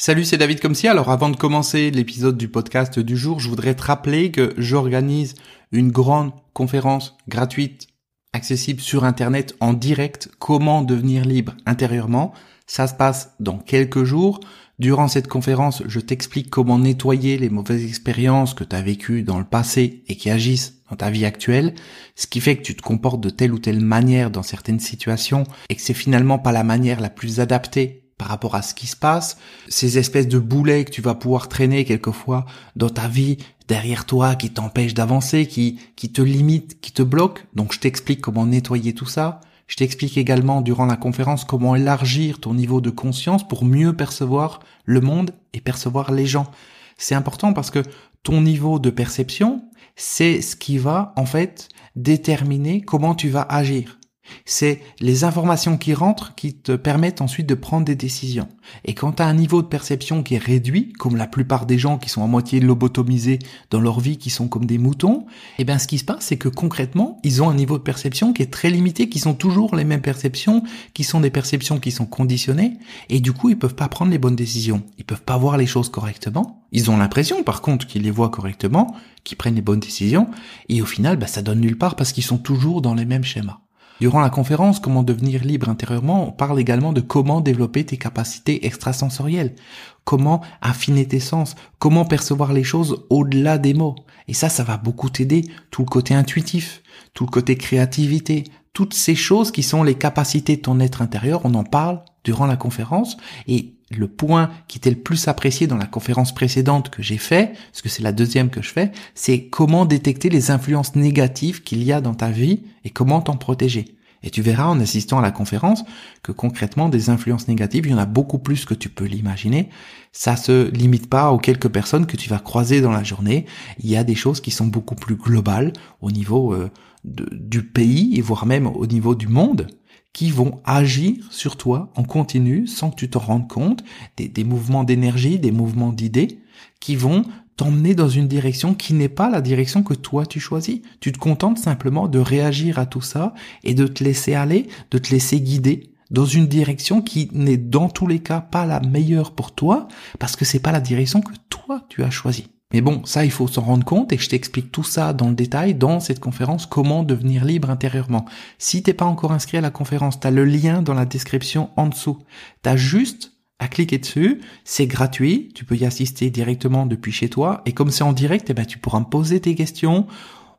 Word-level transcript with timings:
Salut, 0.00 0.24
c'est 0.24 0.38
David 0.38 0.60
Comsi. 0.60 0.86
Alors 0.86 1.10
avant 1.10 1.28
de 1.28 1.34
commencer 1.34 1.90
l'épisode 1.90 2.38
du 2.38 2.46
podcast 2.46 3.00
du 3.00 3.16
jour, 3.16 3.40
je 3.40 3.48
voudrais 3.48 3.74
te 3.74 3.82
rappeler 3.82 4.30
que 4.30 4.54
j'organise 4.56 5.34
une 5.72 5.90
grande 5.90 6.30
conférence 6.52 7.16
gratuite, 7.26 7.88
accessible 8.32 8.80
sur 8.80 9.02
Internet 9.02 9.56
en 9.58 9.72
direct, 9.72 10.30
comment 10.38 10.82
devenir 10.82 11.24
libre 11.24 11.56
intérieurement. 11.66 12.32
Ça 12.68 12.86
se 12.86 12.94
passe 12.94 13.34
dans 13.40 13.58
quelques 13.58 14.04
jours. 14.04 14.38
Durant 14.78 15.08
cette 15.08 15.26
conférence, 15.26 15.82
je 15.88 15.98
t'explique 15.98 16.48
comment 16.48 16.78
nettoyer 16.78 17.36
les 17.36 17.50
mauvaises 17.50 17.84
expériences 17.84 18.54
que 18.54 18.62
tu 18.62 18.76
as 18.76 18.82
vécues 18.82 19.24
dans 19.24 19.40
le 19.40 19.44
passé 19.44 20.04
et 20.06 20.14
qui 20.14 20.30
agissent 20.30 20.74
dans 20.88 20.96
ta 20.96 21.10
vie 21.10 21.24
actuelle, 21.24 21.74
ce 22.14 22.28
qui 22.28 22.40
fait 22.40 22.56
que 22.56 22.62
tu 22.62 22.76
te 22.76 22.82
comportes 22.82 23.20
de 23.20 23.30
telle 23.30 23.52
ou 23.52 23.58
telle 23.58 23.80
manière 23.80 24.30
dans 24.30 24.44
certaines 24.44 24.78
situations 24.78 25.42
et 25.68 25.74
que 25.74 25.82
c'est 25.82 25.92
finalement 25.92 26.38
pas 26.38 26.52
la 26.52 26.62
manière 26.62 27.00
la 27.00 27.10
plus 27.10 27.40
adaptée 27.40 28.07
par 28.18 28.28
rapport 28.28 28.54
à 28.56 28.62
ce 28.62 28.74
qui 28.74 28.86
se 28.86 28.96
passe, 28.96 29.38
ces 29.68 29.96
espèces 29.96 30.28
de 30.28 30.38
boulets 30.38 30.84
que 30.84 30.90
tu 30.90 31.00
vas 31.00 31.14
pouvoir 31.14 31.48
traîner 31.48 31.84
quelquefois 31.84 32.44
dans 32.76 32.90
ta 32.90 33.08
vie 33.08 33.38
derrière 33.68 34.04
toi 34.04 34.34
qui 34.34 34.50
t'empêchent 34.50 34.94
d'avancer, 34.94 35.46
qui, 35.46 35.78
qui 35.94 36.10
te 36.10 36.20
limitent, 36.20 36.80
qui 36.80 36.92
te 36.92 37.02
bloquent. 37.02 37.42
Donc 37.54 37.72
je 37.72 37.78
t'explique 37.78 38.20
comment 38.20 38.46
nettoyer 38.46 38.92
tout 38.92 39.06
ça. 39.06 39.40
Je 39.68 39.76
t'explique 39.76 40.16
également 40.16 40.62
durant 40.62 40.86
la 40.86 40.96
conférence 40.96 41.44
comment 41.44 41.76
élargir 41.76 42.40
ton 42.40 42.54
niveau 42.54 42.80
de 42.80 42.90
conscience 42.90 43.46
pour 43.46 43.64
mieux 43.64 43.94
percevoir 43.94 44.60
le 44.84 45.00
monde 45.00 45.30
et 45.52 45.60
percevoir 45.60 46.10
les 46.10 46.26
gens. 46.26 46.50
C'est 46.96 47.14
important 47.14 47.52
parce 47.52 47.70
que 47.70 47.82
ton 48.22 48.40
niveau 48.40 48.78
de 48.78 48.90
perception, 48.90 49.62
c'est 49.94 50.40
ce 50.40 50.56
qui 50.56 50.78
va 50.78 51.12
en 51.16 51.26
fait 51.26 51.68
déterminer 51.96 52.80
comment 52.80 53.14
tu 53.14 53.28
vas 53.28 53.42
agir. 53.42 53.97
C'est 54.44 54.80
les 55.00 55.24
informations 55.24 55.76
qui 55.76 55.94
rentrent 55.94 56.34
qui 56.34 56.54
te 56.54 56.72
permettent 56.72 57.20
ensuite 57.20 57.48
de 57.48 57.54
prendre 57.54 57.84
des 57.84 57.96
décisions. 57.96 58.48
Et 58.84 58.94
quand 58.94 59.12
tu 59.12 59.22
as 59.22 59.26
un 59.26 59.34
niveau 59.34 59.62
de 59.62 59.66
perception 59.66 60.22
qui 60.22 60.34
est 60.34 60.44
réduit, 60.44 60.92
comme 60.94 61.16
la 61.16 61.26
plupart 61.26 61.66
des 61.66 61.78
gens 61.78 61.98
qui 61.98 62.08
sont 62.08 62.22
à 62.22 62.26
moitié 62.26 62.60
lobotomisés 62.60 63.38
dans 63.70 63.80
leur 63.80 64.00
vie, 64.00 64.18
qui 64.18 64.30
sont 64.30 64.48
comme 64.48 64.66
des 64.66 64.78
moutons, 64.78 65.26
eh 65.58 65.64
bien 65.64 65.78
ce 65.78 65.86
qui 65.86 65.98
se 65.98 66.04
passe, 66.04 66.26
c'est 66.26 66.36
que 66.36 66.48
concrètement, 66.48 67.18
ils 67.24 67.42
ont 67.42 67.50
un 67.50 67.54
niveau 67.54 67.78
de 67.78 67.82
perception 67.82 68.32
qui 68.32 68.42
est 68.42 68.52
très 68.52 68.70
limité, 68.70 69.08
qui 69.08 69.18
sont 69.18 69.34
toujours 69.34 69.74
les 69.76 69.84
mêmes 69.84 70.02
perceptions, 70.02 70.62
qui 70.94 71.04
sont 71.04 71.20
des 71.20 71.30
perceptions 71.30 71.78
qui 71.78 71.90
sont 71.90 72.06
conditionnées, 72.06 72.78
et 73.08 73.20
du 73.20 73.32
coup, 73.32 73.50
ils 73.50 73.58
peuvent 73.58 73.74
pas 73.74 73.88
prendre 73.88 74.10
les 74.10 74.18
bonnes 74.18 74.36
décisions. 74.36 74.82
Ils 74.98 75.04
peuvent 75.04 75.22
pas 75.22 75.38
voir 75.38 75.56
les 75.56 75.66
choses 75.66 75.88
correctement. 75.88 76.62
Ils 76.72 76.90
ont 76.90 76.96
l'impression, 76.96 77.42
par 77.42 77.62
contre, 77.62 77.86
qu'ils 77.86 78.02
les 78.02 78.10
voient 78.10 78.30
correctement, 78.30 78.94
qu'ils 79.24 79.38
prennent 79.38 79.54
les 79.54 79.62
bonnes 79.62 79.80
décisions, 79.80 80.28
et 80.68 80.82
au 80.82 80.86
final, 80.86 81.16
bah, 81.16 81.26
ça 81.26 81.42
donne 81.42 81.60
nulle 81.60 81.78
part 81.78 81.96
parce 81.96 82.12
qu'ils 82.12 82.24
sont 82.24 82.38
toujours 82.38 82.82
dans 82.82 82.94
les 82.94 83.04
mêmes 83.04 83.24
schémas. 83.24 83.60
Durant 84.00 84.20
la 84.20 84.30
conférence 84.30 84.78
Comment 84.78 85.02
devenir 85.02 85.42
libre 85.42 85.68
intérieurement, 85.68 86.28
on 86.28 86.32
parle 86.32 86.60
également 86.60 86.92
de 86.92 87.00
comment 87.00 87.40
développer 87.40 87.84
tes 87.84 87.96
capacités 87.96 88.66
extrasensorielles, 88.66 89.56
comment 90.04 90.40
affiner 90.60 91.06
tes 91.06 91.20
sens, 91.20 91.56
comment 91.78 92.04
percevoir 92.04 92.52
les 92.52 92.62
choses 92.62 93.04
au-delà 93.10 93.58
des 93.58 93.74
mots. 93.74 93.96
Et 94.28 94.34
ça, 94.34 94.48
ça 94.48 94.62
va 94.62 94.76
beaucoup 94.76 95.10
t'aider, 95.10 95.46
tout 95.70 95.82
le 95.82 95.88
côté 95.88 96.14
intuitif, 96.14 96.82
tout 97.12 97.24
le 97.24 97.30
côté 97.30 97.56
créativité, 97.56 98.44
toutes 98.72 98.94
ces 98.94 99.16
choses 99.16 99.50
qui 99.50 99.64
sont 99.64 99.82
les 99.82 99.96
capacités 99.96 100.56
de 100.56 100.62
ton 100.62 100.78
être 100.78 101.02
intérieur, 101.02 101.40
on 101.44 101.54
en 101.54 101.64
parle 101.64 102.00
durant 102.22 102.46
la 102.46 102.56
conférence. 102.56 103.16
Et 103.48 103.77
le 103.90 104.08
point 104.08 104.50
qui 104.66 104.78
était 104.78 104.90
le 104.90 104.96
plus 104.96 105.28
apprécié 105.28 105.66
dans 105.66 105.76
la 105.76 105.86
conférence 105.86 106.34
précédente 106.34 106.90
que 106.90 107.02
j'ai 107.02 107.18
fait, 107.18 107.52
parce 107.72 107.82
que 107.82 107.88
c'est 107.88 108.02
la 108.02 108.12
deuxième 108.12 108.50
que 108.50 108.62
je 108.62 108.68
fais, 108.68 108.92
c'est 109.14 109.44
comment 109.44 109.86
détecter 109.86 110.28
les 110.28 110.50
influences 110.50 110.94
négatives 110.94 111.62
qu'il 111.62 111.82
y 111.82 111.92
a 111.92 112.00
dans 112.00 112.14
ta 112.14 112.30
vie 112.30 112.62
et 112.84 112.90
comment 112.90 113.20
t'en 113.20 113.36
protéger. 113.36 113.96
Et 114.22 114.30
tu 114.30 114.42
verras 114.42 114.66
en 114.66 114.80
assistant 114.80 115.20
à 115.20 115.22
la 115.22 115.30
conférence 115.30 115.84
que 116.22 116.32
concrètement 116.32 116.88
des 116.88 117.08
influences 117.08 117.46
négatives, 117.46 117.86
il 117.86 117.92
y 117.92 117.94
en 117.94 117.98
a 117.98 118.06
beaucoup 118.06 118.38
plus 118.38 118.64
que 118.64 118.74
tu 118.74 118.88
peux 118.88 119.04
l'imaginer. 119.04 119.68
Ça 120.12 120.36
se 120.36 120.70
limite 120.70 121.08
pas 121.08 121.30
aux 121.30 121.38
quelques 121.38 121.68
personnes 121.68 122.06
que 122.06 122.16
tu 122.16 122.28
vas 122.28 122.40
croiser 122.40 122.80
dans 122.80 122.90
la 122.90 123.04
journée. 123.04 123.46
Il 123.78 123.88
y 123.88 123.96
a 123.96 124.02
des 124.02 124.16
choses 124.16 124.40
qui 124.40 124.50
sont 124.50 124.66
beaucoup 124.66 124.96
plus 124.96 125.14
globales 125.14 125.72
au 126.00 126.10
niveau 126.10 126.52
euh, 126.52 126.68
du 127.04 127.62
pays 127.62 128.18
et 128.18 128.20
voire 128.20 128.44
même 128.44 128.66
au 128.66 128.86
niveau 128.86 129.14
du 129.14 129.28
monde 129.28 129.68
qui 130.12 130.30
vont 130.30 130.60
agir 130.64 131.16
sur 131.30 131.56
toi 131.56 131.92
en 131.94 132.02
continu 132.02 132.66
sans 132.66 132.90
que 132.90 132.96
tu 132.96 133.10
te 133.10 133.18
rendes 133.18 133.48
compte, 133.48 133.84
des, 134.16 134.28
des 134.28 134.44
mouvements 134.44 134.84
d'énergie, 134.84 135.38
des 135.38 135.52
mouvements 135.52 135.92
d'idées 135.92 136.40
qui 136.80 136.96
vont 136.96 137.24
t'emmener 137.56 137.94
dans 137.94 138.08
une 138.08 138.28
direction 138.28 138.74
qui 138.74 138.94
n'est 138.94 139.08
pas 139.08 139.28
la 139.28 139.40
direction 139.40 139.82
que 139.82 139.94
toi 139.94 140.24
tu 140.24 140.40
choisis. 140.40 140.80
Tu 141.00 141.12
te 141.12 141.18
contentes 141.18 141.58
simplement 141.58 142.08
de 142.08 142.18
réagir 142.18 142.78
à 142.78 142.86
tout 142.86 143.00
ça 143.00 143.34
et 143.64 143.74
de 143.74 143.86
te 143.86 144.02
laisser 144.02 144.34
aller, 144.34 144.68
de 144.90 144.98
te 144.98 145.10
laisser 145.10 145.40
guider 145.40 145.92
dans 146.10 146.24
une 146.24 146.46
direction 146.46 147.02
qui 147.02 147.28
n'est 147.32 147.56
dans 147.56 147.88
tous 147.88 148.06
les 148.06 148.20
cas 148.20 148.40
pas 148.40 148.64
la 148.64 148.80
meilleure 148.80 149.34
pour 149.34 149.54
toi 149.54 149.88
parce 150.18 150.36
que 150.36 150.44
c'est 150.44 150.60
pas 150.60 150.72
la 150.72 150.80
direction 150.80 151.20
que 151.20 151.34
toi 151.50 151.84
tu 151.88 152.02
as 152.02 152.10
choisie. 152.10 152.48
Mais 152.72 152.82
bon, 152.82 153.02
ça, 153.06 153.24
il 153.24 153.30
faut 153.30 153.48
s'en 153.48 153.62
rendre 153.62 153.84
compte 153.84 154.12
et 154.12 154.18
je 154.18 154.28
t'explique 154.28 154.70
tout 154.70 154.84
ça 154.84 155.14
dans 155.14 155.28
le 155.28 155.34
détail 155.34 155.74
dans 155.74 156.00
cette 156.00 156.20
conférence 156.20 156.66
Comment 156.66 157.02
devenir 157.02 157.44
libre 157.44 157.70
intérieurement. 157.70 158.26
Si 158.58 158.82
t'es 158.82 158.92
pas 158.92 159.06
encore 159.06 159.32
inscrit 159.32 159.56
à 159.56 159.62
la 159.62 159.70
conférence, 159.70 160.20
t'as 160.20 160.30
le 160.30 160.44
lien 160.44 160.82
dans 160.82 160.94
la 160.94 161.06
description 161.06 161.70
en 161.76 161.86
dessous. 161.86 162.18
T'as 162.60 162.76
juste 162.76 163.32
à 163.58 163.68
cliquer 163.68 163.98
dessus, 163.98 164.40
c'est 164.64 164.86
gratuit, 164.86 165.50
tu 165.54 165.64
peux 165.64 165.76
y 165.76 165.84
assister 165.84 166.30
directement 166.30 166.86
depuis 166.86 167.10
chez 167.10 167.28
toi, 167.28 167.62
et 167.66 167.72
comme 167.72 167.90
c'est 167.90 168.04
en 168.04 168.12
direct, 168.12 168.48
eh 168.50 168.54
ben, 168.54 168.64
tu 168.64 168.78
pourras 168.78 169.00
me 169.00 169.04
poser 169.04 169.40
tes 169.40 169.56
questions, 169.56 170.06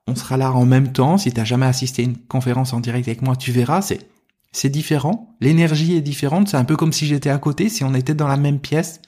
on 0.06 0.16
sera 0.16 0.36
là 0.36 0.52
en 0.52 0.66
même 0.66 0.92
temps, 0.92 1.18
si 1.18 1.32
t'as 1.32 1.46
jamais 1.46 1.66
assisté 1.66 2.02
à 2.02 2.06
une 2.06 2.18
conférence 2.18 2.74
en 2.74 2.82
direct 2.82 3.08
avec 3.08 3.22
moi, 3.22 3.38
tu 3.38 3.54
verras, 3.54 3.82
c'est, 3.82 4.10
c'est 4.52 4.70
différent, 4.70 5.34
l'énergie 5.40 5.96
est 5.96 6.02
différente, 6.02 6.50
c'est 6.50 6.58
un 6.58 6.66
peu 6.66 6.76
comme 6.76 6.92
si 6.92 7.06
j'étais 7.06 7.30
à 7.30 7.38
côté, 7.38 7.70
si 7.70 7.86
on 7.86 7.94
était 7.94 8.16
dans 8.16 8.28
la 8.28 8.36
même 8.36 8.60
pièce, 8.60 9.00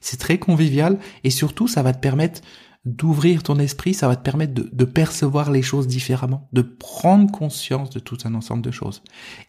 c'est 0.00 0.18
très 0.18 0.38
convivial, 0.38 0.98
et 1.24 1.30
surtout, 1.30 1.68
ça 1.68 1.82
va 1.82 1.92
te 1.92 2.00
permettre 2.00 2.40
d'ouvrir 2.84 3.42
ton 3.42 3.58
esprit, 3.58 3.92
ça 3.92 4.08
va 4.08 4.16
te 4.16 4.22
permettre 4.22 4.54
de, 4.54 4.84
percevoir 4.84 5.50
les 5.50 5.62
choses 5.62 5.86
différemment, 5.86 6.48
de 6.52 6.62
prendre 6.62 7.30
conscience 7.30 7.90
de 7.90 7.98
tout 7.98 8.18
un 8.24 8.34
ensemble 8.34 8.62
de 8.62 8.70
choses. 8.70 9.02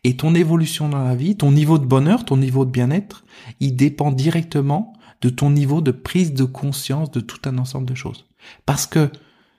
Et 0.03 0.17
ton 0.17 0.35
évolution 0.35 0.89
dans 0.89 1.03
la 1.03 1.15
vie, 1.15 1.37
ton 1.37 1.51
niveau 1.51 1.77
de 1.77 1.85
bonheur, 1.85 2.25
ton 2.25 2.37
niveau 2.37 2.65
de 2.65 2.71
bien-être, 2.71 3.23
il 3.59 3.75
dépend 3.75 4.11
directement 4.11 4.93
de 5.21 5.29
ton 5.29 5.51
niveau 5.51 5.81
de 5.81 5.91
prise 5.91 6.33
de 6.33 6.43
conscience 6.43 7.11
de 7.11 7.19
tout 7.19 7.39
un 7.45 7.57
ensemble 7.57 7.87
de 7.87 7.95
choses. 7.95 8.25
Parce 8.65 8.85
que 8.85 9.09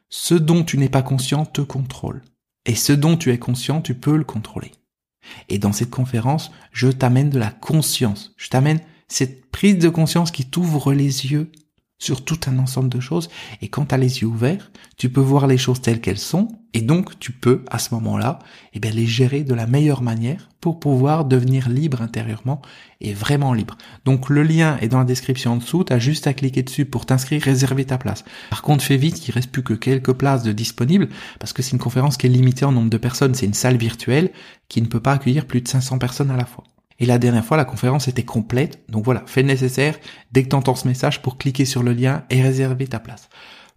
ce 0.09 0.35
dont 0.35 0.65
tu 0.65 0.77
n'es 0.77 0.89
pas 0.89 1.03
conscient 1.03 1.47
te 1.47 1.61
contrôle. 1.61 2.23
Et 2.67 2.75
ce 2.75 2.93
dont 2.93 3.17
tu 3.17 3.31
es 3.31 3.39
conscient, 3.39 3.81
tu 3.81 3.95
peux 3.95 4.17
le 4.17 4.25
contrôler. 4.25 4.73
Et 5.49 5.59
dans 5.59 5.73
cette 5.73 5.91
conférence, 5.91 6.51
je 6.73 6.89
t'amène 6.89 7.31
de 7.31 7.39
la 7.39 7.51
conscience. 7.51 8.35
Je 8.37 8.49
t'amène 8.49 8.81
cette 9.11 9.51
prise 9.51 9.79
de 9.79 9.91
conscience 9.91 10.31
qui 10.31 10.47
t'ouvre 10.47 10.95
les 10.95 11.27
yeux 11.27 11.51
sur 12.01 12.25
tout 12.25 12.41
un 12.47 12.59
ensemble 12.59 12.89
de 12.89 12.99
choses. 12.99 13.29
Et 13.61 13.69
quand 13.69 13.87
tu 13.87 13.95
as 13.95 13.99
les 13.99 14.23
yeux 14.23 14.27
ouverts, 14.27 14.73
tu 14.97 15.11
peux 15.11 15.21
voir 15.21 15.47
les 15.47 15.59
choses 15.59 15.83
telles 15.83 16.01
qu'elles 16.01 16.19
sont. 16.19 16.49
Et 16.73 16.81
donc, 16.81 17.19
tu 17.19 17.31
peux, 17.31 17.63
à 17.71 17.79
ce 17.79 17.93
moment-là, 17.95 18.39
eh 18.73 18.81
bien, 18.81 18.91
les 18.91 19.07
gérer 19.07 19.45
de 19.45 19.53
la 19.53 19.67
meilleure 19.67 20.01
manière 20.01 20.49
pour 20.61 20.81
pouvoir 20.81 21.27
devenir 21.27 21.69
libre 21.69 22.01
intérieurement 22.01 22.63
et 23.01 23.13
vraiment 23.13 23.53
libre. 23.53 23.77
Donc, 24.07 24.31
le 24.31 24.43
lien 24.43 24.79
est 24.81 24.89
dans 24.89 24.99
la 24.99 25.05
description 25.05 25.53
en 25.53 25.57
dessous. 25.57 25.85
Tu 25.85 25.93
as 25.93 25.99
juste 25.99 26.27
à 26.27 26.33
cliquer 26.33 26.63
dessus 26.63 26.87
pour 26.87 27.05
t'inscrire, 27.05 27.43
réserver 27.43 27.85
ta 27.85 27.99
place. 27.99 28.25
Par 28.49 28.63
contre, 28.63 28.83
fais 28.83 28.97
vite, 28.97 29.29
il 29.29 29.33
reste 29.33 29.51
plus 29.51 29.63
que 29.63 29.75
quelques 29.75 30.15
places 30.15 30.43
de 30.43 30.53
disponibles 30.53 31.11
parce 31.39 31.53
que 31.53 31.63
c'est 31.63 31.73
une 31.73 31.79
conférence 31.79 32.17
qui 32.17 32.27
est 32.27 32.31
limitée 32.31 32.65
en 32.65 32.73
nombre 32.73 32.91
de 32.91 32.99
personnes. 32.99 33.35
C'est 33.35 33.47
une 33.47 33.55
salle 33.55 33.77
virtuelle 33.77 34.31
qui 34.69 34.81
ne 34.81 34.87
peut 34.87 35.01
pas 35.01 35.13
accueillir 35.13 35.47
plus 35.47 35.61
de 35.61 35.69
500 35.69 35.99
personnes 35.99 36.31
à 36.31 36.37
la 36.37 36.47
fois. 36.47 36.65
Et 37.01 37.07
la 37.07 37.19
dernière 37.19 37.45
fois, 37.45 37.57
la 37.57 37.65
conférence 37.65 38.09
était 38.09 38.25
complète. 38.25 38.85
Donc 38.89 39.05
voilà, 39.05 39.25
fais 39.27 39.43
le 39.43 39.49
nécessaire 39.49 39.99
dès 40.33 40.45
que 40.45 40.55
tu 40.55 40.77
ce 40.77 40.87
message 40.87 41.23
pour 41.23 41.39
cliquer 41.39 41.65
sur 41.65 41.83
le 41.83 41.93
lien 41.93 42.25
et 42.31 42.43
réserver 42.43 42.87
ta 42.87 43.01
place. 43.01 43.29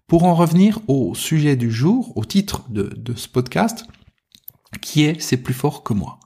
Pour 0.08 0.26
en 0.26 0.36
revenir 0.36 0.80
au 0.88 1.16
sujet 1.16 1.56
du 1.56 1.72
jour, 1.72 2.12
au 2.18 2.26
titre 2.26 2.70
de, 2.70 2.94
de 2.96 3.16
ce 3.16 3.30
podcast, 3.30 3.86
qui 4.82 5.04
est 5.04 5.22
C'est 5.22 5.38
plus 5.38 5.54
fort 5.54 5.84
que 5.84 5.94
moi. 5.94 6.20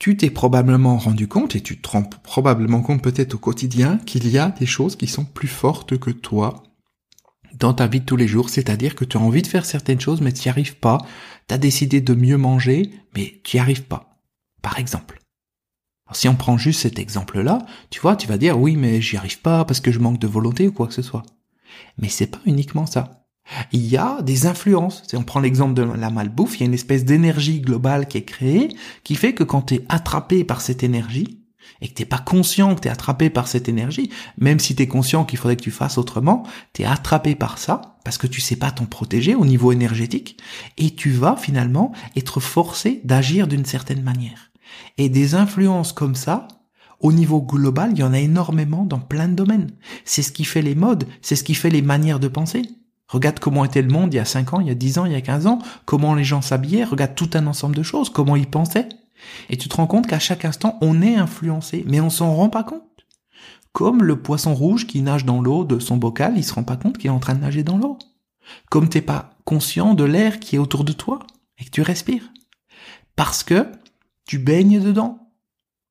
Tu 0.00 0.16
t'es 0.16 0.30
probablement 0.30 0.98
rendu 0.98 1.28
compte, 1.28 1.54
et 1.54 1.60
tu 1.60 1.80
te 1.80 1.88
rends 1.88 2.02
probablement 2.02 2.82
compte 2.82 3.02
peut-être 3.02 3.34
au 3.34 3.38
quotidien, 3.38 3.98
qu'il 3.98 4.28
y 4.28 4.36
a 4.36 4.48
des 4.48 4.66
choses 4.66 4.96
qui 4.96 5.06
sont 5.06 5.24
plus 5.24 5.48
fortes 5.48 5.96
que 5.96 6.10
toi 6.10 6.64
dans 7.54 7.72
ta 7.72 7.86
vie 7.86 8.00
de 8.00 8.04
tous 8.04 8.16
les 8.16 8.26
jours, 8.26 8.50
c'est-à-dire 8.50 8.96
que 8.96 9.04
tu 9.04 9.16
as 9.16 9.20
envie 9.20 9.42
de 9.42 9.46
faire 9.46 9.64
certaines 9.64 10.00
choses 10.00 10.20
mais 10.20 10.32
tu 10.32 10.48
n'y 10.48 10.50
arrives 10.50 10.76
pas, 10.76 10.98
tu 11.48 11.54
as 11.54 11.58
décidé 11.58 12.00
de 12.00 12.14
mieux 12.14 12.36
manger 12.36 12.90
mais 13.14 13.40
tu 13.44 13.56
n'y 13.56 13.60
arrives 13.60 13.84
pas. 13.84 14.18
Par 14.60 14.78
exemple. 14.80 15.23
Alors, 16.06 16.16
si 16.16 16.28
on 16.28 16.34
prend 16.34 16.58
juste 16.58 16.80
cet 16.80 16.98
exemple-là, 16.98 17.64
tu 17.90 18.00
vois, 18.00 18.16
tu 18.16 18.26
vas 18.26 18.38
dire 18.38 18.58
oui, 18.58 18.76
mais 18.76 19.00
j'y 19.00 19.16
arrive 19.16 19.40
pas 19.40 19.64
parce 19.64 19.80
que 19.80 19.90
je 19.90 19.98
manque 19.98 20.18
de 20.18 20.26
volonté 20.26 20.68
ou 20.68 20.72
quoi 20.72 20.86
que 20.86 20.94
ce 20.94 21.02
soit. 21.02 21.22
Mais 21.98 22.08
c'est 22.08 22.26
pas 22.26 22.40
uniquement 22.44 22.86
ça. 22.86 23.24
Il 23.72 23.86
y 23.86 23.96
a 23.96 24.22
des 24.22 24.46
influences. 24.46 25.02
Si 25.06 25.16
on 25.16 25.22
prend 25.22 25.40
l'exemple 25.40 25.74
de 25.74 25.82
la 25.82 26.10
malbouffe, 26.10 26.56
il 26.56 26.60
y 26.60 26.62
a 26.64 26.66
une 26.66 26.74
espèce 26.74 27.04
d'énergie 27.04 27.60
globale 27.60 28.08
qui 28.08 28.18
est 28.18 28.24
créée, 28.24 28.68
qui 29.02 29.16
fait 29.16 29.34
que 29.34 29.44
quand 29.44 29.62
tu 29.62 29.74
es 29.74 29.84
attrapé 29.88 30.44
par 30.44 30.60
cette 30.60 30.82
énergie, 30.82 31.44
et 31.80 31.88
que 31.88 31.94
t'es 31.94 32.04
pas 32.04 32.18
conscient 32.18 32.74
que 32.74 32.82
tu 32.82 32.88
es 32.88 32.90
attrapé 32.90 33.30
par 33.30 33.48
cette 33.48 33.68
énergie, 33.68 34.10
même 34.38 34.58
si 34.58 34.74
tu 34.74 34.82
es 34.82 34.86
conscient 34.86 35.24
qu'il 35.24 35.38
faudrait 35.38 35.56
que 35.56 35.62
tu 35.62 35.70
fasses 35.70 35.98
autrement, 35.98 36.44
tu 36.72 36.82
es 36.82 36.84
attrapé 36.84 37.34
par 37.34 37.58
ça, 37.58 37.98
parce 38.04 38.18
que 38.18 38.26
tu 38.26 38.40
sais 38.40 38.56
pas 38.56 38.70
t'en 38.70 38.86
protéger 38.86 39.34
au 39.34 39.44
niveau 39.44 39.72
énergétique, 39.72 40.38
et 40.78 40.94
tu 40.94 41.10
vas 41.10 41.36
finalement 41.36 41.92
être 42.16 42.40
forcé 42.40 43.00
d'agir 43.04 43.46
d'une 43.46 43.64
certaine 43.64 44.02
manière. 44.02 44.50
Et 44.98 45.08
des 45.08 45.34
influences 45.34 45.92
comme 45.92 46.14
ça, 46.14 46.48
au 47.00 47.12
niveau 47.12 47.42
global, 47.42 47.90
il 47.92 47.98
y 47.98 48.02
en 48.02 48.12
a 48.12 48.18
énormément 48.18 48.84
dans 48.84 49.00
plein 49.00 49.28
de 49.28 49.34
domaines. 49.34 49.70
C'est 50.04 50.22
ce 50.22 50.32
qui 50.32 50.44
fait 50.44 50.62
les 50.62 50.74
modes, 50.74 51.06
c'est 51.22 51.36
ce 51.36 51.44
qui 51.44 51.54
fait 51.54 51.70
les 51.70 51.82
manières 51.82 52.20
de 52.20 52.28
penser. 52.28 52.62
Regarde 53.08 53.38
comment 53.38 53.64
était 53.64 53.82
le 53.82 53.92
monde 53.92 54.14
il 54.14 54.16
y 54.16 54.20
a 54.20 54.24
5 54.24 54.54
ans, 54.54 54.60
il 54.60 54.68
y 54.68 54.70
a 54.70 54.74
10 54.74 54.98
ans, 54.98 55.04
il 55.04 55.12
y 55.12 55.16
a 55.16 55.20
15 55.20 55.46
ans, 55.46 55.58
comment 55.84 56.14
les 56.14 56.24
gens 56.24 56.40
s'habillaient, 56.40 56.84
regarde 56.84 57.14
tout 57.14 57.30
un 57.34 57.46
ensemble 57.46 57.76
de 57.76 57.82
choses, 57.82 58.08
comment 58.08 58.36
ils 58.36 58.48
pensaient. 58.48 58.88
Et 59.50 59.56
tu 59.56 59.68
te 59.68 59.76
rends 59.76 59.86
compte 59.86 60.06
qu'à 60.06 60.18
chaque 60.18 60.44
instant, 60.44 60.78
on 60.80 61.02
est 61.02 61.16
influencé, 61.16 61.84
mais 61.86 62.00
on 62.00 62.10
s'en 62.10 62.34
rend 62.34 62.48
pas 62.48 62.64
compte. 62.64 62.82
Comme 63.72 64.02
le 64.02 64.20
poisson 64.20 64.54
rouge 64.54 64.86
qui 64.86 65.02
nage 65.02 65.24
dans 65.24 65.42
l'eau 65.42 65.64
de 65.64 65.78
son 65.78 65.96
bocal, 65.96 66.34
il 66.36 66.44
se 66.44 66.54
rend 66.54 66.62
pas 66.62 66.76
compte 66.76 66.96
qu'il 66.96 67.08
est 67.08 67.14
en 67.14 67.18
train 67.18 67.34
de 67.34 67.40
nager 67.40 67.62
dans 67.62 67.76
l'eau. 67.76 67.98
Comme 68.70 68.88
t'es 68.88 69.02
pas 69.02 69.34
conscient 69.44 69.94
de 69.94 70.04
l'air 70.04 70.40
qui 70.40 70.56
est 70.56 70.60
autour 70.60 70.84
de 70.84 70.92
toi 70.92 71.20
et 71.58 71.64
que 71.64 71.70
tu 71.70 71.82
respires. 71.82 72.30
Parce 73.16 73.42
que 73.42 73.66
tu 74.26 74.38
baignes 74.38 74.80
dedans? 74.80 75.24